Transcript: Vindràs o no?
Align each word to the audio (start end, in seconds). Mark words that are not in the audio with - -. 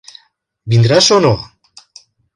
Vindràs 0.73 1.11
o 1.17 1.21
no? 1.27 1.35